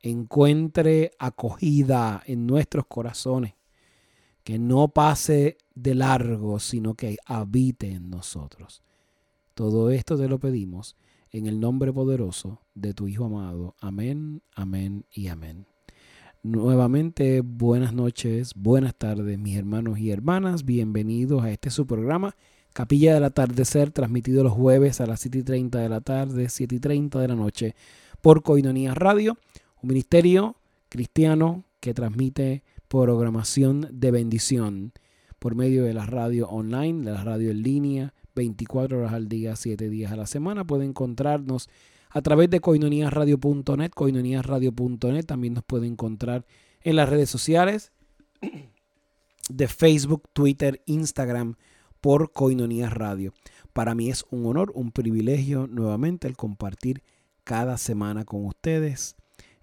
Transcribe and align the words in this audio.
encuentre 0.00 1.12
acogida 1.18 2.22
en 2.26 2.46
nuestros 2.46 2.86
corazones, 2.86 3.54
que 4.44 4.58
no 4.58 4.88
pase 4.88 5.58
de 5.74 5.94
largo, 5.94 6.58
sino 6.58 6.94
que 6.94 7.16
habite 7.26 7.90
en 7.90 8.10
nosotros. 8.10 8.82
Todo 9.54 9.90
esto 9.90 10.16
te 10.16 10.28
lo 10.28 10.38
pedimos 10.38 10.96
en 11.30 11.46
el 11.46 11.60
nombre 11.60 11.92
poderoso 11.92 12.62
de 12.74 12.94
tu 12.94 13.08
Hijo 13.08 13.26
amado. 13.26 13.74
Amén, 13.80 14.42
amén 14.54 15.04
y 15.12 15.28
amén. 15.28 15.66
Nuevamente, 16.42 17.40
buenas 17.40 17.92
noches, 17.92 18.52
buenas 18.54 18.94
tardes, 18.94 19.38
mis 19.38 19.56
hermanos 19.56 19.98
y 19.98 20.12
hermanas. 20.12 20.64
Bienvenidos 20.64 21.42
a 21.42 21.50
este 21.50 21.70
su 21.70 21.86
programa, 21.86 22.36
Capilla 22.72 23.14
del 23.14 23.24
Atardecer, 23.24 23.90
transmitido 23.90 24.44
los 24.44 24.52
jueves 24.52 25.00
a 25.00 25.06
las 25.06 25.20
7 25.20 25.38
y 25.38 25.42
30 25.42 25.80
de 25.80 25.88
la 25.88 26.00
tarde, 26.00 26.48
7 26.48 26.76
y 26.76 26.78
30 26.78 27.18
de 27.18 27.28
la 27.28 27.34
noche, 27.34 27.74
por 28.22 28.42
Coinonía 28.42 28.94
Radio, 28.94 29.36
un 29.82 29.88
ministerio 29.88 30.56
cristiano 30.88 31.64
que 31.80 31.94
transmite 31.94 32.62
programación 32.88 33.88
de 33.92 34.10
bendición 34.10 34.92
por 35.38 35.54
medio 35.54 35.84
de 35.84 35.94
la 35.94 36.06
radio 36.06 36.48
online, 36.48 37.04
de 37.04 37.12
la 37.12 37.22
radio 37.22 37.50
en 37.50 37.62
línea, 37.62 38.14
24 38.34 38.98
horas 38.98 39.12
al 39.12 39.28
día, 39.28 39.56
7 39.56 39.88
días 39.88 40.12
a 40.12 40.16
la 40.16 40.26
semana. 40.26 40.64
Puede 40.64 40.84
encontrarnos 40.84 41.68
a 42.10 42.22
través 42.22 42.50
de 42.50 42.60
coinoniasradio.net, 42.60 43.90
coinoniasradio.net. 43.90 45.24
También 45.24 45.54
nos 45.54 45.64
puede 45.64 45.86
encontrar 45.86 46.46
en 46.82 46.96
las 46.96 47.08
redes 47.08 47.30
sociales 47.30 47.92
de 49.48 49.68
Facebook, 49.68 50.28
Twitter, 50.32 50.82
Instagram 50.86 51.56
por 52.00 52.32
Coinonías 52.32 52.92
Radio. 52.92 53.32
Para 53.72 53.94
mí 53.94 54.10
es 54.10 54.24
un 54.30 54.46
honor, 54.46 54.72
un 54.74 54.92
privilegio 54.92 55.66
nuevamente 55.66 56.26
el 56.28 56.36
compartir 56.36 57.02
cada 57.44 57.78
semana 57.78 58.24
con 58.24 58.44
ustedes, 58.44 59.16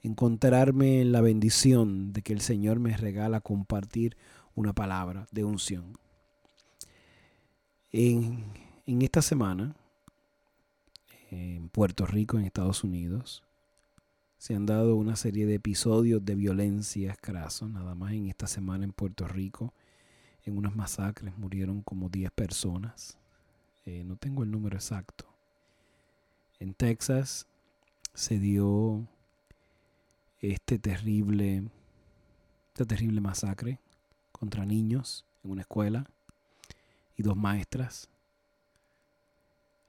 encontrarme 0.05 1.01
en 1.01 1.11
la 1.11 1.21
bendición 1.21 2.13
de 2.13 2.21
que 2.21 2.33
el 2.33 2.41
Señor 2.41 2.79
me 2.79 2.95
regala 2.95 3.41
compartir 3.41 4.15
una 4.53 4.73
palabra 4.73 5.27
de 5.31 5.43
unción. 5.43 5.97
En, 7.91 8.43
en 8.85 9.01
esta 9.01 9.21
semana, 9.21 9.75
en 11.31 11.69
Puerto 11.69 12.05
Rico, 12.05 12.37
en 12.37 12.45
Estados 12.45 12.83
Unidos, 12.83 13.43
se 14.37 14.53
han 14.53 14.65
dado 14.65 14.95
una 14.95 15.15
serie 15.15 15.45
de 15.45 15.55
episodios 15.55 16.23
de 16.23 16.35
violencia 16.35 17.11
escasos, 17.11 17.69
nada 17.69 17.95
más 17.95 18.13
en 18.13 18.27
esta 18.27 18.47
semana 18.47 18.83
en 18.83 18.91
Puerto 18.91 19.27
Rico 19.27 19.73
en 20.45 20.57
unas 20.57 20.75
masacres 20.75 21.37
murieron 21.37 21.81
como 21.81 22.09
10 22.09 22.31
personas. 22.31 23.17
Eh, 23.85 24.03
no 24.05 24.15
tengo 24.15 24.43
el 24.43 24.51
número 24.51 24.75
exacto. 24.75 25.25
En 26.59 26.73
Texas 26.73 27.47
se 28.13 28.39
dio 28.39 29.07
este 30.41 30.79
terrible, 30.79 31.63
esta 32.69 32.85
terrible 32.85 33.21
masacre 33.21 33.79
contra 34.31 34.65
niños 34.65 35.25
en 35.43 35.51
una 35.51 35.61
escuela 35.61 36.05
y 37.17 37.23
dos 37.23 37.35
maestras. 37.35 38.09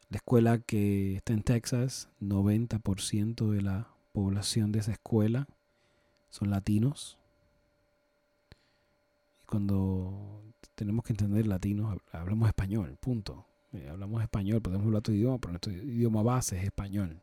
La 0.08 0.19
escuela 0.19 0.58
que 0.58 1.17
está 1.17 1.33
en 1.33 1.42
Texas, 1.42 2.08
90% 2.20 3.50
de 3.50 3.62
la 3.62 3.89
población 4.12 4.70
de 4.70 4.78
esa 4.78 4.92
escuela 4.92 5.48
son 6.30 6.50
latinos. 6.50 7.19
Y 9.42 9.47
cuando 9.47 10.42
tenemos 10.77 11.05
que 11.05 11.12
entender 11.12 11.47
latinos, 11.47 11.98
hablamos 12.12 12.48
español, 12.48 12.97
punto. 13.00 13.47
Eh, 13.72 13.89
hablamos 13.91 14.22
español, 14.22 14.62
podemos 14.62 14.86
hablar 14.86 15.00
otro 15.00 15.12
idioma, 15.12 15.39
pero 15.39 15.52
nuestro 15.52 15.72
idioma 15.72 16.22
base 16.22 16.56
es 16.56 16.64
español. 16.64 17.20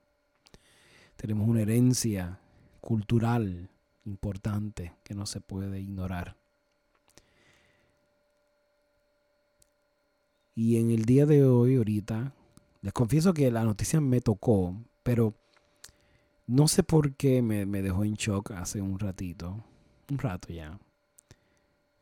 Tenemos 1.15 1.47
una 1.47 1.61
herencia 1.61 2.39
cultural 2.83 3.69
importante 4.05 4.93
que 5.03 5.15
no 5.15 5.25
se 5.25 5.39
puede 5.39 5.79
ignorar. 5.79 6.35
Y 10.53 10.77
en 10.77 10.91
el 10.91 11.05
día 11.05 11.25
de 11.25 11.45
hoy, 11.45 11.77
ahorita, 11.77 12.33
les 12.81 12.93
confieso 12.93 13.33
que 13.33 13.49
la 13.49 13.63
noticia 13.63 14.01
me 14.01 14.19
tocó, 14.19 14.75
pero 15.01 15.33
no 16.45 16.67
sé 16.67 16.83
por 16.83 17.15
qué 17.15 17.41
me, 17.41 17.65
me 17.65 17.81
dejó 17.81 18.03
en 18.03 18.15
shock 18.15 18.51
hace 18.51 18.81
un 18.81 18.99
ratito, 18.99 19.63
un 20.11 20.17
rato 20.17 20.53
ya. 20.53 20.77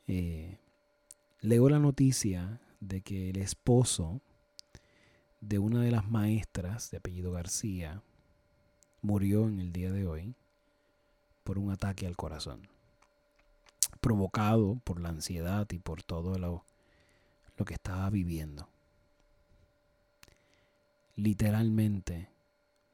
Eh, 0.07 0.57
leo 1.41 1.69
la 1.69 1.79
noticia 1.79 2.59
de 2.79 3.01
que 3.01 3.29
el 3.29 3.37
esposo 3.37 4.19
de 5.41 5.59
una 5.59 5.81
de 5.81 5.91
las 5.91 6.09
maestras 6.09 6.89
de 6.89 6.97
apellido 6.97 7.31
García 7.31 8.01
murió 9.01 9.47
en 9.47 9.59
el 9.59 9.71
día 9.71 9.91
de 9.91 10.07
hoy 10.07 10.35
por 11.43 11.57
un 11.57 11.71
ataque 11.71 12.07
al 12.07 12.15
corazón, 12.15 12.67
provocado 13.99 14.79
por 14.83 14.99
la 14.99 15.09
ansiedad 15.09 15.67
y 15.71 15.79
por 15.79 16.03
todo 16.03 16.37
lo, 16.37 16.65
lo 17.57 17.65
que 17.65 17.73
estaba 17.73 18.09
viviendo. 18.09 18.67
Literalmente 21.15 22.29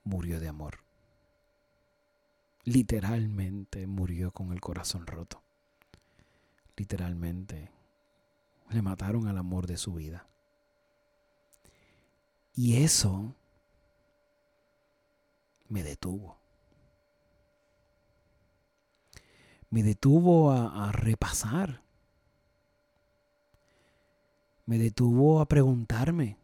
murió 0.04 0.40
de 0.40 0.48
amor. 0.48 0.80
Literalmente 2.64 3.88
murió 3.88 4.32
con 4.32 4.52
el 4.52 4.60
corazón 4.60 5.08
roto. 5.08 5.42
Literalmente 6.76 7.72
le 8.70 8.82
mataron 8.82 9.28
al 9.28 9.38
amor 9.38 9.68
de 9.68 9.78
su 9.78 9.94
vida. 9.94 10.28
Y 12.54 12.84
eso 12.84 13.36
me 15.70 15.84
detuvo. 15.84 16.38
Me 19.70 19.84
detuvo 19.84 20.52
a, 20.52 20.92
repasar. 20.92 21.82
Me 24.66 24.78
detuvo 24.78 25.42
a 25.42 25.46
preguntarme, 25.46 26.38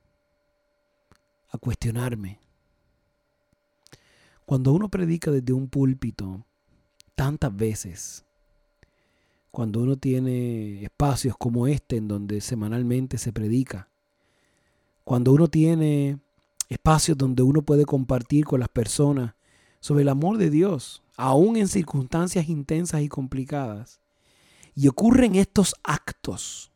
a 1.49 1.57
cuestionarme. 1.57 2.39
Cuando 4.45 4.73
uno 4.73 4.89
predica 4.89 5.31
desde 5.31 5.53
un 5.53 5.67
púlpito 5.67 6.45
tantas 7.15 7.55
veces, 7.55 8.25
cuando 9.51 9.81
uno 9.81 9.97
tiene 9.97 10.83
espacios 10.83 11.37
como 11.37 11.67
este 11.67 11.97
en 11.97 12.07
donde 12.07 12.41
semanalmente 12.41 13.17
se 13.17 13.31
predica, 13.31 13.87
cuando 15.03 15.31
uno 15.33 15.47
tiene 15.47 16.19
espacios 16.69 17.17
donde 17.17 17.43
uno 17.43 17.61
puede 17.61 17.85
compartir 17.85 18.45
con 18.45 18.59
las 18.59 18.69
personas 18.69 19.35
sobre 19.79 20.03
el 20.03 20.09
amor 20.09 20.37
de 20.37 20.49
Dios, 20.49 21.02
aún 21.17 21.57
en 21.57 21.67
circunstancias 21.67 22.49
intensas 22.49 23.01
y 23.01 23.09
complicadas, 23.09 24.01
y 24.75 24.87
ocurren 24.87 25.35
estos 25.35 25.75
actos 25.83 26.71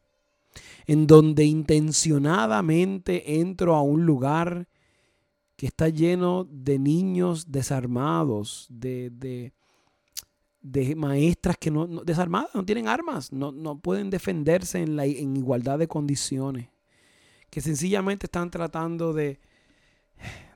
en 0.85 1.05
donde 1.05 1.43
intencionadamente 1.45 3.39
entro 3.39 3.75
a 3.75 3.81
un 3.81 4.05
lugar 4.05 4.67
que 5.57 5.67
está 5.67 5.89
lleno 5.89 6.47
de 6.49 6.79
niños 6.79 7.51
desarmados, 7.51 8.67
de, 8.69 9.11
de, 10.61 10.95
maestras 10.95 11.57
que 11.57 11.71
no, 11.71 11.87
desarmadas, 11.87 12.51
no 12.53 12.63
tienen 12.63 12.87
armas, 12.87 13.33
no, 13.33 13.79
pueden 13.79 14.09
defenderse 14.09 14.79
en, 14.79 14.95
la, 14.95 15.05
en 15.05 15.35
igualdad 15.35 15.79
de 15.79 15.87
condiciones, 15.87 16.69
que 17.49 17.61
sencillamente 17.61 18.27
están 18.27 18.51
tratando 18.51 19.13
de, 19.13 19.39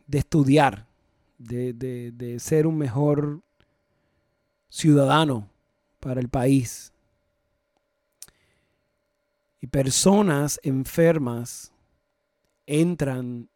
de 0.08 0.18
estudiar, 0.20 0.88
de, 1.38 1.74
de 1.74 2.40
ser 2.40 2.68
un 2.68 2.78
mejor 2.78 3.42
ciudadano 4.72 5.48
para 6.00 6.20
el 6.20 6.30
país. 6.30 6.92
Y 9.62 9.68
personas 9.68 10.60
enfermas 10.64 11.72
entran 12.66 13.50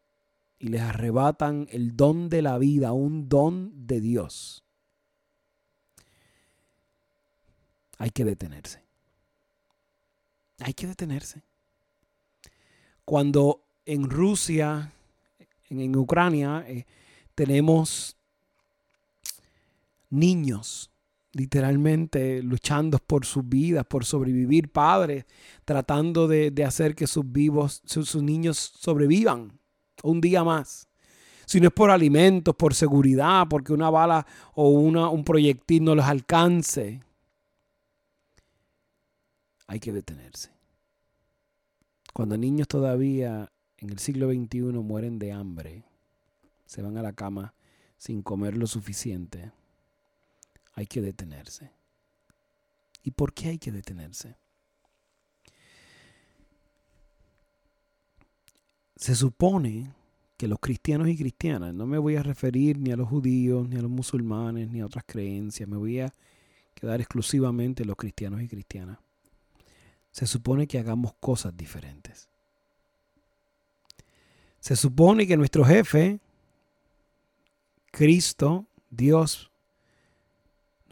y 0.60 0.68
les 0.68 0.82
arrebatan 0.82 1.68
el 1.72 1.98
don 1.98 2.30
de 2.30 2.44
la 2.44 2.60
vida, 2.60 2.94
un 2.94 3.28
don 3.28 3.88
de 3.88 4.00
Dios. 4.00 4.66
hay 7.98 8.10
que 8.10 8.26
detenerse. 8.26 8.82
Hay 10.60 10.74
que 10.74 10.88
detenerse. 10.88 11.42
Cuando 13.04 13.62
en 13.86 14.10
Rusia, 14.10 14.92
en, 15.70 15.96
Ucrania, 15.96 16.64
eh, 16.68 16.86
tenemos 17.36 18.16
niños 20.10 20.90
literalmente 21.36 22.42
luchando 22.42 22.98
por 22.98 23.26
sus 23.26 23.48
vidas, 23.48 23.86
por 23.86 24.06
sobrevivir, 24.06 24.72
padres 24.72 25.26
tratando 25.66 26.30
de, 26.30 26.64
hacer 26.66 26.96
que 26.96 27.08
sus 27.08 27.30
vivos, 27.30 27.82
sus, 27.86 28.16
niños 28.16 28.58
sobrevivan 28.58 29.60
un 30.02 30.22
día 30.22 30.46
más. 30.46 30.88
Si 31.46 31.60
no 31.60 31.68
es 31.68 31.74
por 31.74 31.92
alimentos, 31.92 32.56
por 32.56 32.74
seguridad, 32.74 33.48
porque 33.50 33.74
una 33.74 33.90
bala 33.90 34.26
o 34.54 34.70
una, 34.70 35.10
un 35.10 35.26
proyectil 35.26 35.84
no 35.84 35.94
los 35.94 36.06
alcance 36.06 37.04
hay 39.68 39.80
que 39.80 39.92
detenerse. 39.92 40.52
Cuando 42.14 42.38
niños 42.38 42.68
todavía 42.68 43.52
en 43.78 43.90
el 43.90 44.00
siglo 44.00 44.30
XXI 44.32 44.62
mueren 44.62 45.20
de 45.20 45.34
hambre, 45.34 45.84
se 46.66 46.82
van 46.82 46.98
a 46.98 47.02
la 47.02 47.14
cama 47.14 47.56
sin 47.98 48.22
comer 48.22 48.56
lo 48.56 48.68
suficiente, 48.68 49.52
hay 50.76 50.86
que 50.86 51.02
detenerse. 51.02 51.72
¿Y 53.04 53.12
por 53.12 53.34
qué 53.34 53.50
hay 53.50 53.58
que 53.58 53.72
detenerse? 53.72 54.36
Se 58.96 59.16
supone 59.16 59.94
que 60.38 60.48
los 60.48 60.60
cristianos 60.60 61.08
y 61.08 61.18
cristianas, 61.18 61.74
no 61.74 61.86
me 61.86 61.98
voy 61.98 62.18
a 62.18 62.24
referir 62.24 62.78
ni 62.78 62.92
a 62.92 62.98
los 62.98 63.08
judíos, 63.08 63.68
ni 63.70 63.78
a 63.78 63.82
los 63.82 63.92
musulmanes, 63.92 64.70
ni 64.70 64.82
a 64.82 64.86
otras 64.86 65.06
creencias, 65.08 65.68
me 65.68 65.78
voy 65.78 66.02
a 66.02 66.14
quedar 66.74 67.00
exclusivamente 67.00 67.84
en 67.84 67.88
los 67.88 67.98
cristianos 67.98 68.42
y 68.42 68.48
cristianas. 68.48 69.00
Se 70.12 70.28
supone 70.28 70.68
que 70.68 70.80
hagamos 70.80 71.14
cosas 71.20 71.56
diferentes. 71.56 72.28
Se 74.60 74.76
supone 74.76 75.28
que 75.28 75.38
nuestro 75.38 75.64
jefe, 75.64 76.20
Cristo, 77.92 78.66
Dios, 78.90 79.52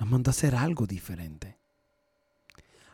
nos 0.04 0.12
manda 0.12 0.32
a 0.32 0.34
hacer 0.34 0.54
algo 0.54 0.86
diferente. 0.86 1.58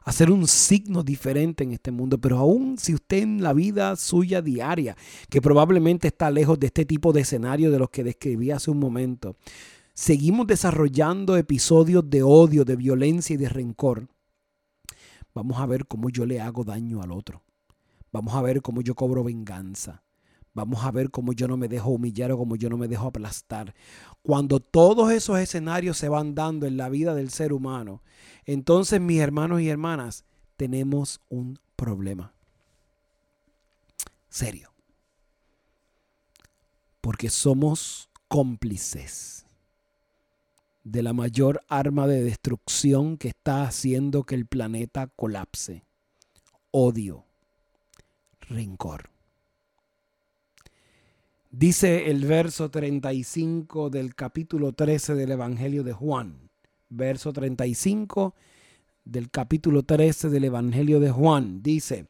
Hacer 0.04 0.30
un 0.30 0.48
signo 0.48 1.02
diferente 1.02 1.64
en 1.64 1.72
este 1.72 1.90
mundo. 1.90 2.20
Pero 2.20 2.38
aún 2.38 2.78
si 2.78 2.94
usted 2.94 3.24
en 3.24 3.42
la 3.42 3.52
vida 3.52 3.96
suya 3.96 4.44
diaria, 4.44 4.96
que 5.28 5.42
probablemente 5.42 6.08
está 6.08 6.30
lejos 6.30 6.60
de 6.60 6.68
este 6.68 6.86
tipo 6.86 7.12
de 7.12 7.22
escenario 7.22 7.72
de 7.72 7.80
los 7.80 7.90
que 7.90 8.04
describí 8.04 8.52
hace 8.52 8.70
un 8.70 8.78
momento, 8.78 9.36
seguimos 9.96 10.46
desarrollando 10.46 11.36
episodios 11.36 12.08
de 12.08 12.22
odio, 12.22 12.64
de 12.64 12.76
violencia 12.76 13.34
y 13.34 13.38
de 13.38 13.50
rencor, 13.50 14.08
vamos 15.34 15.60
a 15.60 15.66
ver 15.66 15.88
cómo 15.88 16.12
yo 16.12 16.28
le 16.28 16.40
hago 16.40 16.64
daño 16.64 17.02
al 17.02 17.12
otro. 17.12 17.42
Vamos 18.12 18.36
a 18.36 18.42
ver 18.44 18.62
cómo 18.62 18.82
yo 18.82 18.94
cobro 18.94 19.24
venganza. 19.24 20.04
Vamos 20.54 20.84
a 20.84 20.92
ver 20.92 21.12
cómo 21.12 21.34
yo 21.34 21.48
no 21.48 21.58
me 21.58 21.68
dejo 21.68 21.92
humillar 21.92 22.32
o 22.32 22.38
cómo 22.38 22.56
yo 22.56 22.70
no 22.70 22.78
me 22.78 22.88
dejo 22.88 23.08
aplastar. 23.08 23.74
Cuando 24.22 24.60
todos 24.60 25.12
esos 25.12 25.40
escenarios 25.40 25.98
se 25.98 26.10
van 26.10 26.36
dando 26.36 26.66
en 26.66 26.78
la 26.78 26.90
vida 26.90 27.14
del 27.14 27.30
ser 27.30 27.54
humano, 27.54 28.02
entonces 28.46 29.00
mis 29.00 29.20
hermanos 29.20 29.62
y 29.62 29.70
hermanas, 29.70 30.26
tenemos 30.58 31.22
un 31.30 31.60
problema. 31.76 32.34
Serio. 34.30 34.74
Porque 37.02 37.30
somos 37.30 38.10
cómplices 38.28 39.46
de 40.84 41.04
la 41.04 41.14
mayor 41.14 41.64
arma 41.68 42.08
de 42.08 42.24
destrucción 42.24 43.18
que 43.18 43.30
está 43.30 43.64
haciendo 43.64 44.24
que 44.24 44.36
el 44.36 44.46
planeta 44.46 45.08
colapse. 45.08 45.86
Odio, 46.72 47.26
rencor. 48.42 49.10
Dice 51.52 52.12
el 52.12 52.26
verso 52.26 52.70
35 52.70 53.90
del 53.90 54.14
capítulo 54.14 54.74
13 54.74 55.16
del 55.16 55.32
Evangelio 55.32 55.84
de 55.84 55.94
Juan. 55.94 56.52
Verso 56.90 57.34
35 57.34 58.36
del 59.04 59.32
capítulo 59.32 59.82
13 59.82 60.30
del 60.30 60.44
Evangelio 60.44 61.00
de 61.00 61.10
Juan. 61.10 61.64
Dice, 61.64 62.06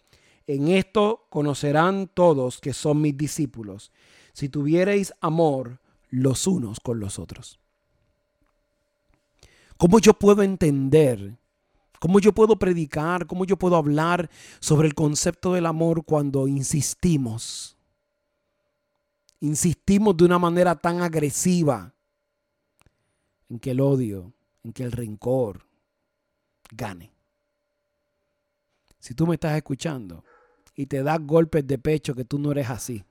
en 0.45 0.67
esto 0.67 1.25
conocerán 1.29 2.09
todos 2.13 2.59
que 2.59 2.73
son 2.73 2.99
mis 2.99 3.15
discípulos, 3.15 3.93
si 4.33 4.49
tuviereis 4.49 5.13
amor 5.21 5.79
los 6.09 6.45
unos 6.45 6.81
con 6.81 6.99
los 6.99 7.17
otros. 7.17 7.61
¿Cómo 9.77 9.99
yo 9.99 10.15
puedo 10.15 10.43
entender? 10.43 11.37
¿Cómo 12.01 12.19
yo 12.19 12.33
puedo 12.33 12.59
predicar? 12.59 13.25
¿Cómo 13.25 13.45
yo 13.45 13.55
puedo 13.55 13.77
hablar 13.77 14.29
sobre 14.59 14.89
el 14.89 14.95
concepto 14.95 15.53
del 15.53 15.65
amor 15.65 16.03
cuando 16.03 16.45
insistimos 16.49 17.78
insistimos 19.39 20.17
de 20.17 20.25
una 20.25 20.39
manera 20.39 20.75
tan 20.75 21.01
agresiva 21.01 21.93
en 23.49 23.59
que 23.59 23.71
el 23.71 23.81
odio, 23.81 24.33
en 24.63 24.73
que 24.73 24.83
el 24.83 24.91
rencor 24.91 25.65
gane. 26.71 27.11
Si 28.99 29.13
tú 29.13 29.25
me 29.25 29.35
estás 29.35 29.55
escuchando 29.55 30.23
y 30.75 30.85
te 30.85 31.03
das 31.03 31.19
golpes 31.21 31.65
de 31.65 31.77
pecho 31.77 32.13
que 32.13 32.25
tú 32.25 32.37
no 32.37 32.51
eres 32.51 32.69
así, 32.69 33.03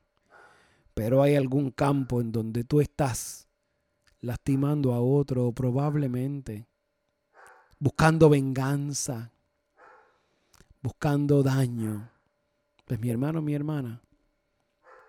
pero 0.94 1.22
hay 1.22 1.34
algún 1.34 1.70
campo 1.70 2.20
en 2.20 2.30
donde 2.30 2.64
tú 2.64 2.80
estás 2.80 3.48
lastimando 4.20 4.92
a 4.92 5.00
otro 5.00 5.46
o 5.46 5.52
probablemente 5.52 6.66
buscando 7.78 8.28
venganza, 8.28 9.32
buscando 10.82 11.42
daño, 11.42 12.10
pues 12.84 13.00
mi 13.00 13.10
hermano, 13.10 13.40
mi 13.40 13.54
hermana, 13.54 14.02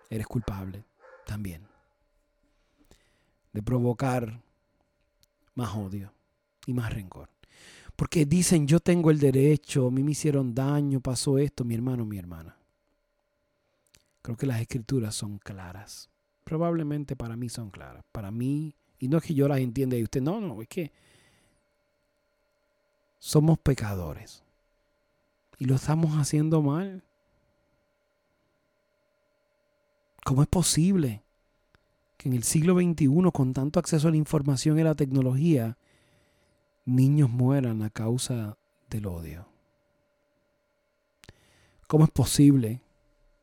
eres 0.08 0.26
culpable 0.26 0.84
también 1.30 1.62
de 3.52 3.62
provocar 3.62 4.42
más 5.54 5.76
odio 5.76 6.12
y 6.66 6.74
más 6.74 6.92
rencor. 6.92 7.28
Porque 7.94 8.26
dicen, 8.26 8.66
yo 8.66 8.80
tengo 8.80 9.12
el 9.12 9.20
derecho, 9.20 9.86
a 9.86 9.90
mí 9.92 10.02
me 10.02 10.10
hicieron 10.10 10.52
daño, 10.52 11.00
pasó 11.00 11.38
esto, 11.38 11.64
mi 11.64 11.76
hermano, 11.76 12.04
mi 12.04 12.18
hermana. 12.18 12.56
Creo 14.22 14.36
que 14.36 14.46
las 14.46 14.60
escrituras 14.60 15.14
son 15.14 15.38
claras. 15.38 16.10
Probablemente 16.42 17.14
para 17.14 17.36
mí 17.36 17.48
son 17.48 17.70
claras. 17.70 18.02
Para 18.10 18.32
mí, 18.32 18.74
y 18.98 19.06
no 19.06 19.18
es 19.18 19.22
que 19.22 19.34
yo 19.34 19.46
las 19.46 19.60
entienda 19.60 19.96
y 19.96 20.02
usted, 20.02 20.20
no, 20.20 20.40
no, 20.40 20.60
es 20.62 20.68
que 20.68 20.90
somos 23.20 23.56
pecadores. 23.60 24.42
Y 25.58 25.66
lo 25.66 25.76
estamos 25.76 26.16
haciendo 26.16 26.60
mal. 26.60 27.04
¿Cómo 30.24 30.42
es 30.42 30.48
posible 30.48 31.22
que 32.16 32.28
en 32.28 32.34
el 32.34 32.42
siglo 32.42 32.74
XXI, 32.74 33.08
con 33.32 33.54
tanto 33.54 33.80
acceso 33.80 34.08
a 34.08 34.10
la 34.10 34.16
información 34.16 34.78
y 34.78 34.82
la 34.82 34.94
tecnología, 34.94 35.78
niños 36.84 37.30
mueran 37.30 37.82
a 37.82 37.90
causa 37.90 38.58
del 38.90 39.06
odio? 39.06 39.46
¿Cómo 41.86 42.04
es 42.04 42.10
posible 42.10 42.82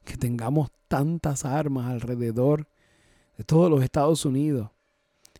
que 0.06 0.16
tengamos 0.16 0.70
tantas 0.88 1.44
armas 1.44 1.88
alrededor 1.88 2.68
de 3.38 3.44
todos 3.44 3.70
los 3.70 3.84
Estados 3.84 4.24
Unidos 4.24 4.70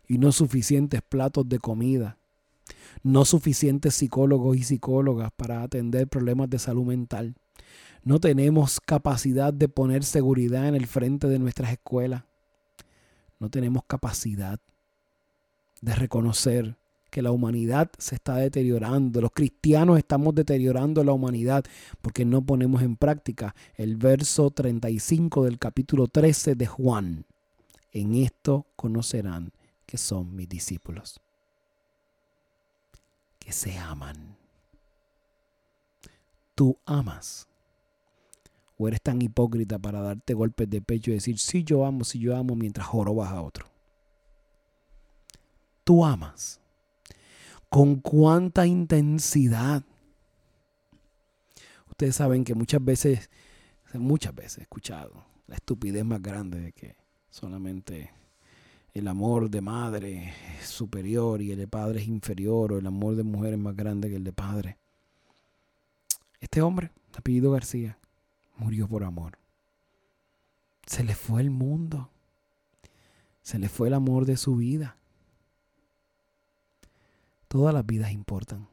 y 0.06 0.18
no 0.18 0.32
suficientes 0.32 1.00
platos 1.02 1.48
de 1.48 1.58
comida? 1.58 2.18
No 3.02 3.24
suficientes 3.24 3.94
psicólogos 3.94 4.56
y 4.56 4.64
psicólogas 4.64 5.30
para 5.36 5.62
atender 5.62 6.08
problemas 6.08 6.50
de 6.50 6.58
salud 6.58 6.84
mental 6.84 7.36
no 8.04 8.20
tenemos 8.20 8.80
capacidad 8.80 9.52
de 9.52 9.68
poner 9.68 10.04
seguridad 10.04 10.68
en 10.68 10.74
el 10.74 10.86
frente 10.86 11.28
de 11.28 11.38
nuestras 11.38 11.72
escuelas. 11.72 12.24
No 13.38 13.50
tenemos 13.50 13.84
capacidad 13.86 14.58
de 15.80 15.94
reconocer 15.94 16.76
que 17.10 17.22
la 17.22 17.30
humanidad 17.30 17.90
se 17.98 18.16
está 18.16 18.36
deteriorando. 18.36 19.20
Los 19.20 19.32
cristianos 19.32 19.98
estamos 19.98 20.34
deteriorando 20.34 21.02
la 21.04 21.12
humanidad 21.12 21.64
porque 22.02 22.24
no 22.24 22.44
ponemos 22.44 22.82
en 22.82 22.96
práctica 22.96 23.54
el 23.76 23.96
verso 23.96 24.50
35 24.50 25.44
del 25.44 25.58
capítulo 25.58 26.06
13 26.06 26.54
de 26.54 26.66
Juan. 26.66 27.24
En 27.92 28.14
esto 28.14 28.66
conocerán 28.76 29.52
que 29.86 29.96
son 29.96 30.34
mis 30.34 30.48
discípulos. 30.48 31.20
Que 33.38 33.52
se 33.52 33.78
aman. 33.78 34.36
Tú 36.54 36.76
amas 36.84 37.48
¿O 38.78 38.86
eres 38.86 39.02
tan 39.02 39.20
hipócrita 39.20 39.78
para 39.78 40.00
darte 40.00 40.34
golpes 40.34 40.70
de 40.70 40.80
pecho 40.80 41.10
y 41.10 41.14
decir, 41.14 41.38
sí, 41.38 41.64
yo 41.64 41.84
amo, 41.84 42.04
sí, 42.04 42.20
yo 42.20 42.36
amo, 42.36 42.54
mientras 42.54 42.86
jorobas 42.86 43.30
a 43.30 43.42
otro? 43.42 43.66
Tú 45.82 46.04
amas. 46.04 46.60
¿Con 47.68 47.96
cuánta 47.96 48.66
intensidad? 48.66 49.82
Ustedes 51.90 52.14
saben 52.14 52.44
que 52.44 52.54
muchas 52.54 52.82
veces, 52.84 53.28
muchas 53.94 54.34
veces 54.34 54.58
he 54.58 54.62
escuchado 54.62 55.24
la 55.48 55.56
estupidez 55.56 56.04
más 56.04 56.22
grande 56.22 56.60
de 56.60 56.72
que 56.72 56.96
solamente 57.30 58.12
el 58.94 59.08
amor 59.08 59.50
de 59.50 59.60
madre 59.60 60.32
es 60.60 60.68
superior 60.68 61.42
y 61.42 61.50
el 61.50 61.58
de 61.58 61.66
padre 61.66 62.00
es 62.00 62.06
inferior 62.06 62.72
o 62.72 62.78
el 62.78 62.86
amor 62.86 63.16
de 63.16 63.24
mujer 63.24 63.54
es 63.54 63.58
más 63.58 63.74
grande 63.74 64.08
que 64.08 64.16
el 64.16 64.24
de 64.24 64.32
padre. 64.32 64.78
Este 66.40 66.62
hombre, 66.62 66.92
apellido 67.16 67.50
García, 67.50 67.98
murió 68.58 68.86
por 68.86 69.04
amor. 69.04 69.38
Se 70.86 71.04
le 71.04 71.14
fue 71.14 71.40
el 71.40 71.50
mundo. 71.50 72.10
Se 73.42 73.58
le 73.58 73.68
fue 73.68 73.88
el 73.88 73.94
amor 73.94 74.26
de 74.26 74.36
su 74.36 74.56
vida. 74.56 74.96
Todas 77.48 77.72
las 77.72 77.86
vidas 77.86 78.12
importan. 78.12 78.68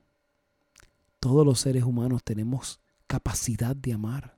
Todos 1.19 1.45
los 1.45 1.59
seres 1.59 1.83
humanos 1.83 2.23
tenemos 2.23 2.79
capacidad 3.07 3.75
de 3.75 3.93
amar. 3.93 4.37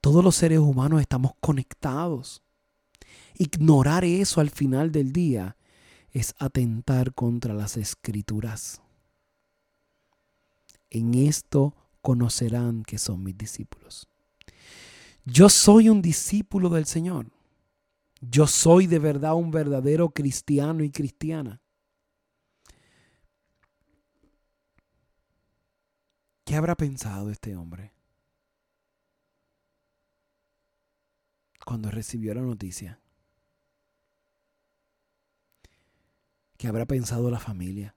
Todos 0.00 0.22
los 0.22 0.36
seres 0.36 0.58
humanos 0.58 1.00
estamos 1.00 1.32
conectados. 1.40 2.42
Ignorar 3.34 4.04
eso 4.04 4.40
al 4.40 4.50
final 4.50 4.92
del 4.92 5.12
día 5.12 5.56
es 6.12 6.34
atentar 6.38 7.14
contra 7.14 7.54
las 7.54 7.76
escrituras. 7.76 8.80
En 10.90 11.14
esto 11.14 11.74
conocerán 12.02 12.82
que 12.82 12.98
son 12.98 13.22
mis 13.22 13.36
discípulos. 13.36 14.11
Yo 15.24 15.48
soy 15.48 15.88
un 15.88 16.02
discípulo 16.02 16.68
del 16.68 16.86
Señor. 16.86 17.30
Yo 18.20 18.46
soy 18.46 18.86
de 18.86 18.98
verdad 18.98 19.34
un 19.34 19.50
verdadero 19.50 20.10
cristiano 20.10 20.82
y 20.82 20.90
cristiana. 20.90 21.60
¿Qué 26.44 26.56
habrá 26.56 26.76
pensado 26.76 27.30
este 27.30 27.56
hombre 27.56 27.92
cuando 31.64 31.90
recibió 31.90 32.34
la 32.34 32.42
noticia? 32.42 33.00
¿Qué 36.56 36.66
habrá 36.66 36.84
pensado 36.86 37.30
la 37.30 37.38
familia? 37.38 37.96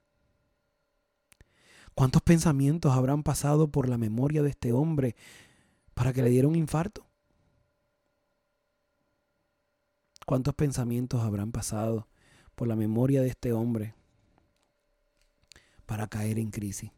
¿Cuántos 1.94 2.22
pensamientos 2.22 2.92
habrán 2.92 3.22
pasado 3.22 3.70
por 3.70 3.88
la 3.88 3.98
memoria 3.98 4.42
de 4.42 4.50
este 4.50 4.72
hombre 4.72 5.16
para 5.94 6.12
que 6.12 6.22
le 6.22 6.30
diera 6.30 6.48
un 6.48 6.56
infarto? 6.56 7.05
¿Cuántos 10.26 10.54
pensamientos 10.54 11.22
habrán 11.22 11.52
pasado 11.52 12.06
por 12.54 12.68
la 12.68 12.76
memoria 12.76 13.22
de 13.22 13.28
este 13.28 13.54
hombre 13.54 13.94
para 15.86 16.06
caer 16.06 16.38
en 16.38 16.50
crisis? 16.50 16.90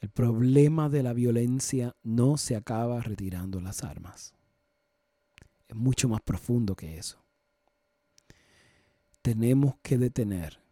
El 0.00 0.10
problema 0.10 0.88
de 0.88 1.04
la 1.04 1.12
violencia 1.12 1.94
no 2.02 2.36
se 2.36 2.56
acaba 2.56 3.00
retirando 3.00 3.60
las 3.60 3.84
armas. 3.84 4.34
Es 5.68 5.76
mucho 5.76 6.08
más 6.08 6.20
profundo 6.22 6.74
que 6.74 6.98
eso 6.98 7.26
tenemos 9.26 9.74
que 9.82 9.98
detener 9.98 10.62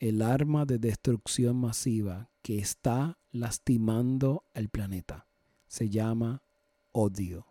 el 0.00 0.20
arma 0.20 0.66
de 0.66 0.80
destrucción 0.80 1.56
masiva 1.56 2.32
que 2.42 2.58
está 2.58 3.16
lastimando 3.30 4.42
el 4.54 4.70
planeta. 4.70 5.28
Se 5.68 5.88
llama 5.88 6.42
odio. 6.96 7.46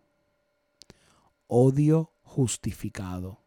Odio 1.47 2.11
justificado. 2.23 3.37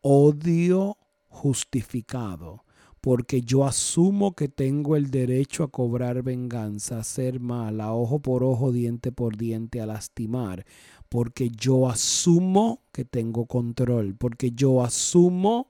Odio 0.00 0.96
justificado 1.28 2.64
porque 3.00 3.42
yo 3.42 3.64
asumo 3.64 4.34
que 4.34 4.48
tengo 4.48 4.96
el 4.96 5.10
derecho 5.10 5.64
a 5.64 5.70
cobrar 5.70 6.22
venganza, 6.22 6.96
a 6.96 7.00
hacer 7.00 7.40
mal, 7.40 7.80
a 7.80 7.92
ojo 7.92 8.18
por 8.20 8.42
ojo, 8.42 8.72
diente 8.72 9.12
por 9.12 9.36
diente, 9.36 9.80
a 9.80 9.86
lastimar, 9.86 10.64
porque 11.08 11.48
yo 11.50 11.88
asumo 11.88 12.82
que 12.92 13.04
tengo 13.04 13.46
control, 13.46 14.14
porque 14.16 14.50
yo 14.50 14.82
asumo 14.82 15.68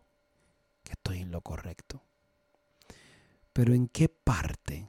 que 0.82 0.92
estoy 0.92 1.18
en 1.20 1.30
lo 1.30 1.40
correcto. 1.42 2.02
Pero 3.52 3.74
¿en 3.74 3.88
qué 3.88 4.08
parte 4.08 4.88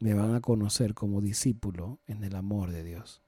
me 0.00 0.14
van 0.14 0.34
a 0.34 0.40
conocer 0.40 0.94
como 0.94 1.20
discípulo 1.20 1.98
en 2.06 2.24
el 2.24 2.34
amor 2.34 2.70
de 2.70 2.82
Dios? 2.82 3.22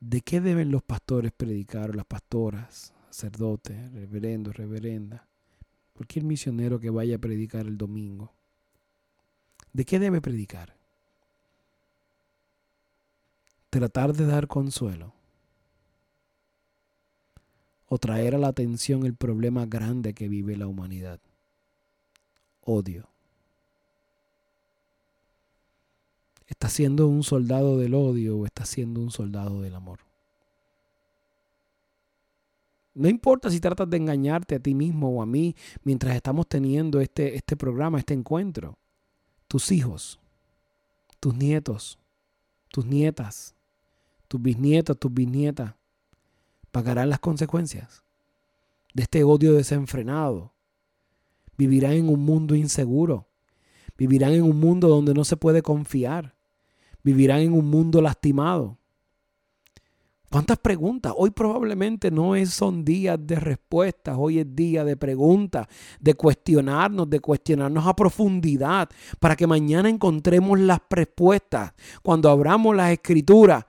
¿De 0.00 0.20
qué 0.20 0.40
deben 0.40 0.70
los 0.70 0.82
pastores 0.82 1.32
predicar 1.32 1.90
o 1.90 1.92
las 1.94 2.06
pastoras, 2.06 2.92
sacerdotes, 3.10 3.92
reverendos, 3.92 4.56
reverenda? 4.56 5.26
Cualquier 5.94 6.24
misionero 6.24 6.80
que 6.80 6.90
vaya 6.90 7.16
a 7.16 7.20
predicar 7.20 7.66
el 7.66 7.76
domingo 7.76 8.32
¿De 9.72 9.86
qué 9.86 9.98
debe 9.98 10.20
predicar? 10.20 10.74
Tratar 13.70 14.12
de 14.12 14.26
dar 14.26 14.46
consuelo. 14.46 15.14
O 17.88 17.96
traer 17.98 18.34
a 18.34 18.38
la 18.38 18.48
atención 18.48 19.06
el 19.06 19.14
problema 19.14 19.64
grande 19.64 20.12
que 20.12 20.28
vive 20.28 20.56
la 20.56 20.66
humanidad. 20.66 21.20
Odio. 22.64 23.08
¿Está 26.46 26.68
siendo 26.68 27.08
un 27.08 27.22
soldado 27.22 27.78
del 27.78 27.94
odio 27.94 28.38
o 28.38 28.46
está 28.46 28.64
siendo 28.64 29.00
un 29.00 29.10
soldado 29.10 29.62
del 29.62 29.74
amor? 29.74 30.00
No 32.94 33.08
importa 33.08 33.50
si 33.50 33.58
tratas 33.58 33.88
de 33.88 33.96
engañarte 33.96 34.54
a 34.54 34.60
ti 34.60 34.74
mismo 34.74 35.08
o 35.10 35.22
a 35.22 35.26
mí 35.26 35.56
mientras 35.82 36.14
estamos 36.14 36.46
teniendo 36.46 37.00
este, 37.00 37.34
este 37.36 37.56
programa, 37.56 37.98
este 37.98 38.12
encuentro 38.12 38.78
tus 39.52 39.70
hijos, 39.70 40.18
tus 41.20 41.34
nietos, 41.34 41.98
tus 42.68 42.86
nietas, 42.86 43.54
tus 44.26 44.40
bisnietos, 44.40 44.98
tus 44.98 45.12
bisnietas, 45.12 45.74
pagarán 46.70 47.10
las 47.10 47.20
consecuencias 47.20 48.02
de 48.94 49.02
este 49.02 49.24
odio 49.24 49.52
desenfrenado. 49.52 50.51
Vivirán 51.56 51.92
en 51.92 52.08
un 52.08 52.20
mundo 52.20 52.54
inseguro. 52.54 53.28
Vivirán 53.96 54.32
en 54.32 54.42
un 54.42 54.58
mundo 54.58 54.88
donde 54.88 55.14
no 55.14 55.24
se 55.24 55.36
puede 55.36 55.62
confiar. 55.62 56.34
Vivirán 57.02 57.40
en 57.40 57.52
un 57.52 57.68
mundo 57.68 58.00
lastimado. 58.00 58.78
¿Cuántas 60.32 60.56
preguntas? 60.56 61.12
Hoy 61.14 61.30
probablemente 61.30 62.10
no 62.10 62.32
son 62.46 62.86
días 62.86 63.18
de 63.20 63.36
respuestas, 63.38 64.16
hoy 64.18 64.38
es 64.38 64.56
día 64.56 64.82
de 64.82 64.96
preguntas, 64.96 65.66
de 66.00 66.14
cuestionarnos, 66.14 67.10
de 67.10 67.20
cuestionarnos 67.20 67.86
a 67.86 67.94
profundidad, 67.94 68.88
para 69.20 69.36
que 69.36 69.46
mañana 69.46 69.90
encontremos 69.90 70.58
las 70.58 70.80
respuestas. 70.88 71.74
Cuando 72.02 72.30
abramos 72.30 72.74
las 72.74 72.92
escrituras, 72.92 73.66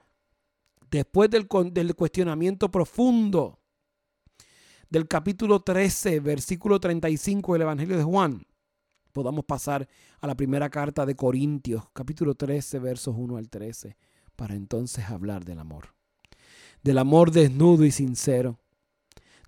después 0.90 1.28
del, 1.28 1.46
del 1.70 1.94
cuestionamiento 1.94 2.70
profundo 2.70 3.58
del 4.94 5.08
capítulo 5.08 5.58
13, 5.58 6.20
versículo 6.20 6.78
35 6.78 7.54
del 7.54 7.62
Evangelio 7.62 7.96
de 7.96 8.04
Juan, 8.04 8.46
podamos 9.12 9.44
pasar 9.44 9.88
a 10.20 10.28
la 10.28 10.36
primera 10.36 10.70
carta 10.70 11.04
de 11.04 11.16
Corintios, 11.16 11.82
capítulo 11.92 12.36
13, 12.36 12.78
versos 12.78 13.16
1 13.18 13.36
al 13.36 13.50
13, 13.50 13.96
para 14.36 14.54
entonces 14.54 15.10
hablar 15.10 15.44
del 15.44 15.58
amor 15.58 15.88
del 16.84 16.98
amor 16.98 17.32
desnudo 17.32 17.84
y 17.84 17.90
sincero, 17.90 18.60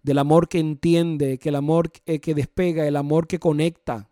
del 0.03 0.19
amor 0.19 0.49
que 0.49 0.59
entiende, 0.59 1.39
que 1.39 1.51
el 1.51 1.55
amor 1.55 1.93
eh, 2.07 2.19
que 2.19 2.35
despega, 2.35 2.85
el 2.89 2.97
amor 2.97 3.29
que 3.29 3.39
conecta, 3.39 4.11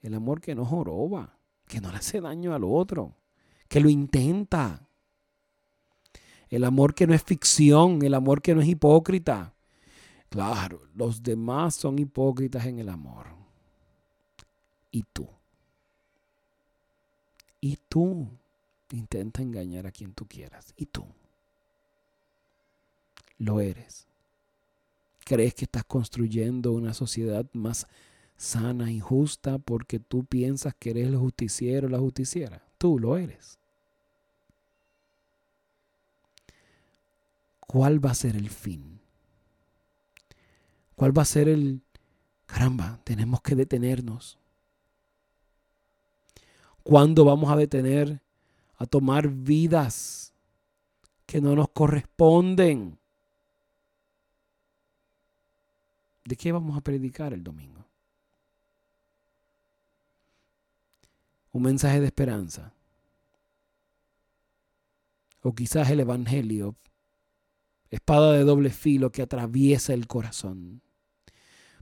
el 0.00 0.14
amor 0.14 0.40
que 0.40 0.54
no 0.54 0.64
joroba, 0.64 1.40
que 1.66 1.80
no 1.80 1.90
le 1.90 1.96
hace 1.96 2.20
daño 2.20 2.54
al 2.54 2.62
otro, 2.62 3.16
que 3.66 3.80
lo 3.80 3.88
intenta. 3.88 4.86
El 6.50 6.62
amor 6.62 6.94
que 6.94 7.08
no 7.08 7.14
es 7.14 7.22
ficción, 7.24 8.02
el 8.02 8.14
amor 8.14 8.42
que 8.42 8.54
no 8.54 8.60
es 8.60 8.68
hipócrita. 8.68 9.51
Claro, 10.32 10.80
los 10.94 11.22
demás 11.22 11.74
son 11.76 11.98
hipócritas 11.98 12.66
en 12.66 12.78
el 12.78 12.88
amor. 12.88 13.26
¿Y 14.90 15.04
tú? 15.12 15.28
¿Y 17.60 17.78
tú? 17.88 18.28
Intenta 18.90 19.42
engañar 19.42 19.86
a 19.86 19.92
quien 19.92 20.12
tú 20.12 20.26
quieras. 20.26 20.74
¿Y 20.76 20.86
tú? 20.86 21.06
lo 23.42 23.60
eres. 23.60 24.06
¿Crees 25.24 25.54
que 25.54 25.64
estás 25.64 25.84
construyendo 25.84 26.72
una 26.72 26.94
sociedad 26.94 27.46
más 27.52 27.86
sana 28.36 28.90
y 28.90 29.00
justa 29.00 29.58
porque 29.58 29.98
tú 29.98 30.24
piensas 30.24 30.74
que 30.78 30.90
eres 30.90 31.08
el 31.08 31.16
justiciero 31.16 31.88
o 31.88 31.90
la 31.90 31.98
justiciera? 31.98 32.62
Tú 32.78 32.98
lo 32.98 33.16
eres. 33.16 33.58
¿Cuál 37.60 38.04
va 38.04 38.10
a 38.10 38.14
ser 38.14 38.36
el 38.36 38.50
fin? 38.50 39.00
¿Cuál 41.02 41.18
va 41.18 41.22
a 41.22 41.24
ser 41.24 41.48
el... 41.48 41.82
Caramba, 42.46 43.00
tenemos 43.02 43.42
que 43.42 43.56
detenernos. 43.56 44.38
¿Cuándo 46.84 47.24
vamos 47.24 47.50
a 47.50 47.56
detener 47.56 48.22
a 48.76 48.86
tomar 48.86 49.26
vidas 49.26 50.32
que 51.26 51.40
no 51.40 51.56
nos 51.56 51.70
corresponden? 51.70 53.00
¿De 56.24 56.36
qué 56.36 56.52
vamos 56.52 56.78
a 56.78 56.82
predicar 56.82 57.32
el 57.32 57.42
domingo? 57.42 57.84
Un 61.50 61.62
mensaje 61.62 61.98
de 61.98 62.06
esperanza. 62.06 62.72
O 65.42 65.52
quizás 65.52 65.90
el 65.90 65.98
Evangelio, 65.98 66.76
espada 67.90 68.34
de 68.34 68.44
doble 68.44 68.70
filo 68.70 69.10
que 69.10 69.22
atraviesa 69.22 69.94
el 69.94 70.06
corazón. 70.06 70.80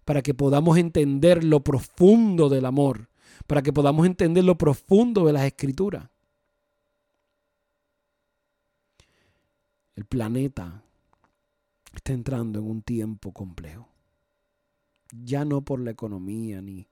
Para 0.04 0.22
que 0.22 0.34
podamos 0.34 0.78
entender 0.78 1.44
lo 1.44 1.60
profundo 1.60 2.48
del 2.48 2.66
amor. 2.66 3.08
Para 3.46 3.62
que 3.62 3.72
podamos 3.72 4.06
entender 4.06 4.44
lo 4.44 4.56
profundo 4.56 5.24
de 5.26 5.32
las 5.32 5.44
escrituras. 5.44 6.08
El 9.96 10.04
planeta 10.04 10.82
está 11.94 12.12
entrando 12.12 12.58
en 12.58 12.66
un 12.66 12.82
tiempo 12.82 13.32
complejo 13.32 13.90
ya 15.12 15.44
no 15.44 15.62
por 15.62 15.80
la 15.80 15.90
economía 15.90 16.60
ni, 16.60 16.86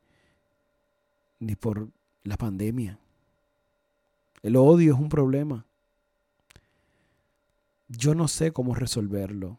ni 1.41 1.55
por 1.55 1.89
la 2.25 2.37
pandemia. 2.37 2.99
El 4.43 4.57
odio 4.57 4.95
es 4.95 5.01
un 5.01 5.09
problema. 5.09 5.65
Yo 7.89 8.15
no 8.15 8.29
sé 8.29 8.53
cómo 8.53 8.75
resolverlo. 8.75 9.59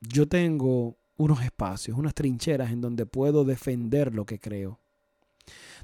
Yo 0.00 0.28
tengo 0.28 0.96
unos 1.16 1.42
espacios, 1.42 1.96
unas 1.96 2.14
trincheras 2.14 2.70
en 2.70 2.80
donde 2.80 3.06
puedo 3.06 3.44
defender 3.44 4.14
lo 4.14 4.26
que 4.26 4.38
creo, 4.38 4.80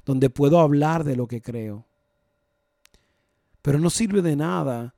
donde 0.05 0.29
puedo 0.29 0.59
hablar 0.59 1.03
de 1.03 1.15
lo 1.15 1.27
que 1.27 1.41
creo. 1.41 1.85
Pero 3.61 3.79
no 3.79 3.89
sirve 3.89 4.21
de 4.21 4.35
nada 4.35 4.95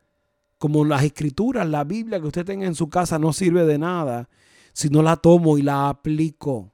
como 0.58 0.84
las 0.86 1.04
escrituras, 1.04 1.68
la 1.68 1.84
Biblia 1.84 2.20
que 2.20 2.28
usted 2.28 2.46
tenga 2.46 2.66
en 2.66 2.76
su 2.76 2.90
casa 2.90 3.20
no 3.20 3.34
sirve 3.34 3.66
de 3.66 3.78
nada 3.78 4.30
si 4.74 4.90
no 4.90 5.02
la 5.02 5.16
tomo 5.16 5.58
y 5.58 5.62
la 5.62 5.90
aplico. 5.90 6.74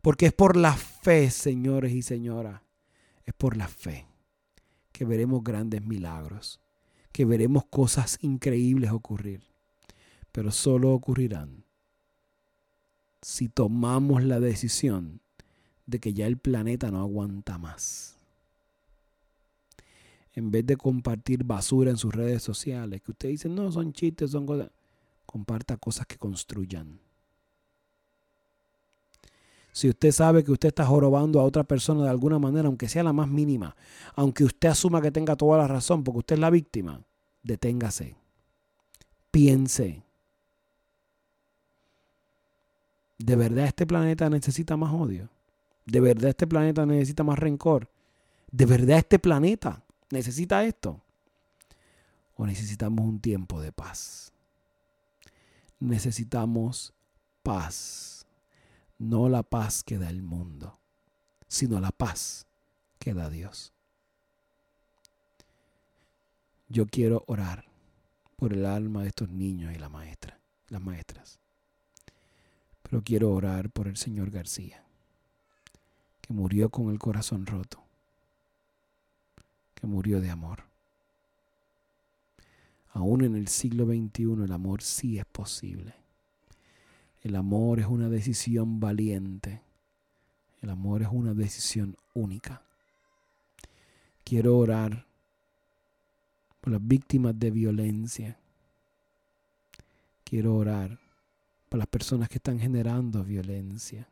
Porque 0.00 0.26
es 0.26 0.32
por 0.32 0.56
la 0.56 0.74
fe, 0.74 1.30
señores 1.30 1.92
y 1.92 2.02
señoras, 2.02 2.62
es 3.24 3.34
por 3.34 3.56
la 3.56 3.68
fe 3.68 4.06
que 4.90 5.04
veremos 5.04 5.42
grandes 5.42 5.84
milagros, 5.84 6.60
que 7.12 7.24
veremos 7.24 7.64
cosas 7.66 8.18
increíbles 8.20 8.90
ocurrir, 8.90 9.42
pero 10.32 10.50
solo 10.50 10.92
ocurrirán 10.92 11.61
si 13.22 13.48
tomamos 13.48 14.24
la 14.24 14.40
decisión 14.40 15.20
de 15.86 16.00
que 16.00 16.12
ya 16.12 16.26
el 16.26 16.36
planeta 16.36 16.90
no 16.90 17.00
aguanta 17.00 17.56
más. 17.56 18.16
En 20.34 20.50
vez 20.50 20.66
de 20.66 20.76
compartir 20.76 21.44
basura 21.44 21.90
en 21.90 21.96
sus 21.96 22.14
redes 22.14 22.42
sociales, 22.42 23.00
que 23.02 23.12
usted 23.12 23.28
dice, 23.28 23.48
no, 23.48 23.70
son 23.70 23.92
chistes, 23.92 24.30
son 24.32 24.46
cosas, 24.46 24.70
comparta 25.26 25.76
cosas 25.76 26.06
que 26.06 26.16
construyan. 26.16 26.98
Si 29.72 29.88
usted 29.88 30.12
sabe 30.12 30.44
que 30.44 30.52
usted 30.52 30.68
está 30.68 30.84
jorobando 30.84 31.40
a 31.40 31.44
otra 31.44 31.64
persona 31.64 32.04
de 32.04 32.10
alguna 32.10 32.38
manera, 32.38 32.68
aunque 32.68 32.88
sea 32.88 33.02
la 33.02 33.12
más 33.12 33.28
mínima, 33.28 33.74
aunque 34.14 34.44
usted 34.44 34.68
asuma 34.68 35.00
que 35.00 35.10
tenga 35.10 35.36
toda 35.36 35.58
la 35.58 35.68
razón 35.68 36.04
porque 36.04 36.18
usted 36.18 36.34
es 36.34 36.40
la 36.40 36.50
víctima, 36.50 37.00
deténgase. 37.42 38.16
Piense. 39.30 40.02
¿De 43.22 43.36
verdad 43.36 43.66
este 43.66 43.86
planeta 43.86 44.28
necesita 44.28 44.76
más 44.76 44.92
odio? 44.92 45.28
¿De 45.86 46.00
verdad 46.00 46.30
este 46.30 46.48
planeta 46.48 46.84
necesita 46.84 47.22
más 47.22 47.38
rencor? 47.38 47.88
¿De 48.50 48.66
verdad 48.66 48.98
este 48.98 49.20
planeta 49.20 49.84
necesita 50.10 50.64
esto? 50.64 51.00
¿O 52.34 52.44
necesitamos 52.44 53.04
un 53.04 53.20
tiempo 53.20 53.60
de 53.60 53.70
paz? 53.70 54.32
Necesitamos 55.78 56.94
paz. 57.44 58.26
No 58.98 59.28
la 59.28 59.44
paz 59.44 59.84
que 59.84 59.98
da 59.98 60.10
el 60.10 60.22
mundo, 60.22 60.80
sino 61.46 61.78
la 61.78 61.92
paz 61.92 62.46
que 62.98 63.14
da 63.14 63.30
Dios. 63.30 63.72
Yo 66.68 66.86
quiero 66.86 67.22
orar 67.28 67.66
por 68.34 68.52
el 68.52 68.66
alma 68.66 69.02
de 69.02 69.08
estos 69.08 69.28
niños 69.28 69.72
y 69.72 69.78
la 69.78 69.88
maestra, 69.88 70.40
las 70.68 70.82
maestras. 70.82 71.41
Pero 72.92 73.02
quiero 73.02 73.32
orar 73.32 73.70
por 73.70 73.88
el 73.88 73.96
señor 73.96 74.30
García 74.30 74.84
que 76.20 76.34
murió 76.34 76.68
con 76.68 76.90
el 76.90 76.98
corazón 76.98 77.46
roto, 77.46 77.82
que 79.74 79.86
murió 79.86 80.20
de 80.20 80.28
amor. 80.28 80.64
Aún 82.92 83.24
en 83.24 83.34
el 83.34 83.48
siglo 83.48 83.86
XXI 83.86 84.44
el 84.44 84.52
amor 84.52 84.82
sí 84.82 85.18
es 85.18 85.24
posible. 85.24 85.94
El 87.22 87.36
amor 87.36 87.80
es 87.80 87.86
una 87.86 88.10
decisión 88.10 88.78
valiente. 88.78 89.62
El 90.60 90.68
amor 90.68 91.00
es 91.00 91.08
una 91.10 91.32
decisión 91.32 91.96
única. 92.12 92.60
Quiero 94.22 94.58
orar 94.58 95.06
por 96.60 96.74
las 96.74 96.86
víctimas 96.86 97.38
de 97.38 97.50
violencia. 97.52 98.36
Quiero 100.24 100.56
orar 100.56 101.01
por 101.72 101.78
las 101.78 101.88
personas 101.88 102.28
que 102.28 102.36
están 102.36 102.58
generando 102.58 103.24
violencia. 103.24 104.06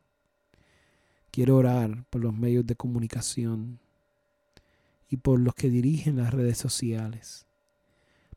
Quiero 1.31 1.59
orar 1.59 2.07
por 2.09 2.23
los 2.23 2.33
medios 2.33 2.67
de 2.67 2.75
comunicación 2.75 3.79
y 5.11 5.19
por 5.19 5.39
los 5.39 5.55
que 5.55 5.69
dirigen 5.69 6.17
las 6.17 6.33
redes 6.33 6.57
sociales 6.57 7.45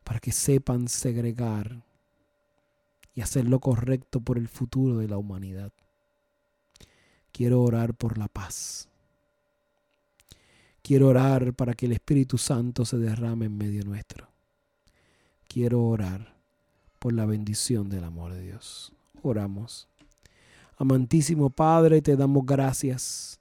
para 0.04 0.20
que 0.20 0.34
sepan 0.34 0.90
segregar 0.90 1.86
y 3.16 3.22
hacer 3.22 3.48
lo 3.48 3.62
correcto 3.62 4.20
por 4.20 4.38
el 4.38 4.50
futuro 4.50 4.98
de 4.98 5.08
la 5.08 5.18
humanidad. 5.18 5.72
Quiero 7.32 7.62
orar 7.62 7.94
por 7.94 8.18
la 8.18 8.28
paz. 8.28 8.90
Quiero 10.82 11.08
orar 11.08 11.54
para 11.54 11.76
que 11.76 11.86
el 11.86 11.94
Espíritu 11.94 12.38
Santo 12.38 12.84
se 12.84 12.98
derrame 12.98 13.46
en 13.46 13.58
medio 13.58 13.86
nuestro. 13.86 14.28
Quiero 15.48 15.82
orar 15.82 16.36
por 17.00 17.14
la 17.14 17.26
bendición 17.26 17.90
del 17.90 18.04
amor 18.04 18.34
de 18.34 18.42
Dios. 18.42 18.92
Oramos. 19.24 19.88
Amantísimo 20.78 21.50
Padre, 21.50 22.02
te 22.02 22.16
damos 22.16 22.46
gracias. 22.46 23.40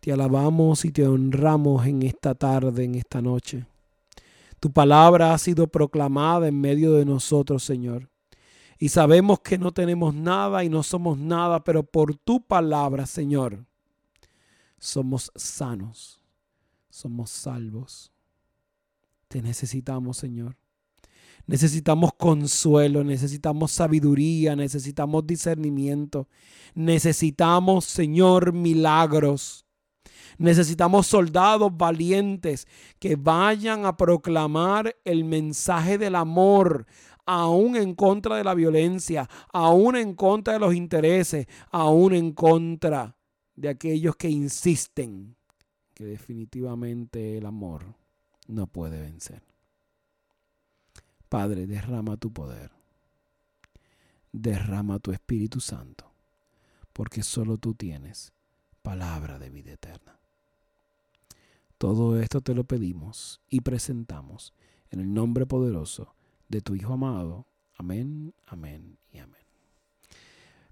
Te 0.00 0.12
alabamos 0.12 0.84
y 0.84 0.90
te 0.90 1.06
honramos 1.06 1.86
en 1.86 2.02
esta 2.02 2.34
tarde, 2.34 2.84
en 2.84 2.96
esta 2.96 3.22
noche. 3.22 3.64
Tu 4.58 4.70
palabra 4.70 5.32
ha 5.32 5.38
sido 5.38 5.66
proclamada 5.66 6.48
en 6.48 6.60
medio 6.60 6.92
de 6.94 7.04
nosotros, 7.04 7.64
Señor. 7.64 8.10
Y 8.78 8.88
sabemos 8.88 9.40
que 9.40 9.56
no 9.56 9.72
tenemos 9.72 10.14
nada 10.14 10.64
y 10.64 10.68
no 10.68 10.82
somos 10.82 11.16
nada, 11.18 11.62
pero 11.62 11.82
por 11.82 12.16
tu 12.16 12.40
palabra, 12.40 13.06
Señor, 13.06 13.64
somos 14.78 15.30
sanos, 15.34 16.20
somos 16.88 17.30
salvos. 17.30 18.10
Te 19.28 19.42
necesitamos, 19.42 20.16
Señor. 20.16 20.56
Necesitamos 21.46 22.12
consuelo, 22.14 23.02
necesitamos 23.02 23.72
sabiduría, 23.72 24.54
necesitamos 24.54 25.26
discernimiento. 25.26 26.28
Necesitamos, 26.74 27.84
Señor, 27.84 28.52
milagros. 28.52 29.66
Necesitamos 30.38 31.06
soldados 31.06 31.76
valientes 31.76 32.66
que 32.98 33.16
vayan 33.16 33.84
a 33.84 33.96
proclamar 33.96 34.96
el 35.04 35.24
mensaje 35.24 35.98
del 35.98 36.14
amor, 36.14 36.86
aún 37.26 37.76
en 37.76 37.94
contra 37.94 38.36
de 38.36 38.44
la 38.44 38.54
violencia, 38.54 39.28
aún 39.52 39.96
en 39.96 40.14
contra 40.14 40.54
de 40.54 40.60
los 40.60 40.74
intereses, 40.74 41.46
aún 41.70 42.14
en 42.14 42.32
contra 42.32 43.16
de 43.54 43.68
aquellos 43.68 44.16
que 44.16 44.30
insisten 44.30 45.36
que 45.94 46.06
definitivamente 46.06 47.36
el 47.36 47.44
amor 47.44 47.84
no 48.48 48.66
puede 48.66 49.00
vencer. 49.02 49.49
Padre, 51.30 51.68
derrama 51.68 52.16
tu 52.16 52.32
poder. 52.32 52.72
Derrama 54.32 54.98
tu 54.98 55.12
Espíritu 55.12 55.60
Santo, 55.60 56.10
porque 56.92 57.22
solo 57.22 57.56
tú 57.56 57.72
tienes 57.72 58.32
palabra 58.82 59.38
de 59.38 59.48
vida 59.48 59.70
eterna. 59.72 60.18
Todo 61.78 62.20
esto 62.20 62.40
te 62.40 62.52
lo 62.52 62.64
pedimos 62.64 63.40
y 63.48 63.60
presentamos 63.60 64.52
en 64.90 64.98
el 64.98 65.14
nombre 65.14 65.46
poderoso 65.46 66.16
de 66.48 66.60
tu 66.62 66.74
Hijo 66.74 66.94
amado. 66.94 67.46
Amén, 67.78 68.34
amén 68.46 68.98
y 69.12 69.18
amén. 69.18 69.39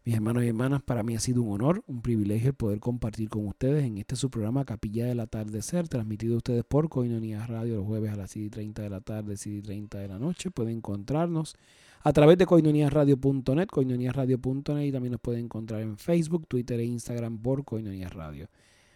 Mis 0.09 0.15
hermanos 0.15 0.43
y 0.43 0.49
hermanas, 0.49 0.81
para 0.81 1.03
mí 1.03 1.15
ha 1.17 1.21
sido 1.21 1.43
un 1.43 1.53
honor, 1.53 1.85
un 1.87 2.01
privilegio 2.01 2.55
poder 2.55 2.81
compartir 2.81 3.29
con 3.29 3.47
ustedes 3.47 3.85
en 3.85 3.99
este 3.99 4.17
su 4.17 4.31
programa 4.31 4.65
Capilla 4.65 5.05
del 5.05 5.21
Atardecer, 5.21 5.87
transmitido 5.87 6.33
a 6.33 6.37
ustedes 6.39 6.65
por 6.65 6.89
Coinonía 6.89 7.47
Radio 7.47 7.77
los 7.77 7.85
jueves 7.85 8.13
a 8.13 8.17
las 8.17 8.31
7 8.31 8.47
y 8.47 8.49
30 8.49 8.83
de 8.85 8.89
la 8.89 9.03
tarde, 9.03 9.37
7 9.37 9.59
y 9.59 9.61
30 9.61 9.99
de 9.99 10.09
la 10.09 10.19
noche. 10.19 10.51
Pueden 10.51 10.79
encontrarnos 10.79 11.57
a 12.01 12.13
través 12.15 12.39
de 12.39 12.47
coinoniasradio.net, 12.47 13.67
coinoniasradio.net 13.67 14.87
y 14.87 14.93
también 14.93 15.13
nos 15.13 15.21
pueden 15.21 15.45
encontrar 15.45 15.83
en 15.83 15.99
Facebook, 15.99 16.47
Twitter 16.49 16.81
e 16.81 16.85
Instagram 16.85 17.37
por 17.43 17.67
Coinonias 17.67 18.15
Radio. 18.15 18.49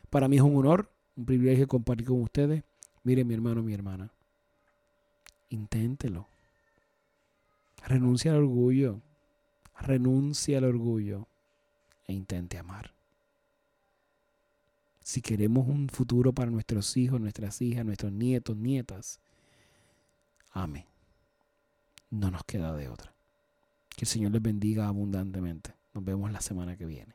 Para 0.09 0.29
mí 0.29 0.37
es 0.37 0.43
un 0.43 0.57
honor, 0.57 0.91
un 1.15 1.27
privilegio 1.27 1.69
compartir 1.69 2.07
con 2.07 2.23
ustedes. 2.23 2.65
Miren, 3.05 3.29
mi 3.29 3.35
hermano, 3.35 3.63
mi 3.63 3.75
hermana, 3.75 4.11
inténtelo. 5.51 6.27
Renuncia 7.87 8.31
al 8.31 8.39
orgullo 8.39 9.03
renuncia 9.83 10.59
al 10.59 10.65
orgullo 10.65 11.27
e 12.07 12.13
intente 12.13 12.59
amar. 12.59 12.93
Si 15.03 15.21
queremos 15.21 15.67
un 15.67 15.89
futuro 15.89 16.33
para 16.33 16.51
nuestros 16.51 16.97
hijos, 16.97 17.21
nuestras 17.21 17.61
hijas, 17.61 17.85
nuestros 17.85 18.13
nietos, 18.13 18.57
nietas, 18.57 19.21
ame. 20.53 20.87
No 22.11 22.31
nos 22.31 22.45
queda 22.45 22.75
de 22.75 22.89
otra. 22.89 23.13
Que 23.97 24.05
el 24.05 24.09
Señor 24.09 24.33
les 24.33 24.43
bendiga 24.43 24.87
abundantemente. 24.87 25.75
Nos 25.93 26.05
vemos 26.05 26.31
la 26.31 26.41
semana 26.41 26.77
que 26.77 26.87
viene. 26.87 27.15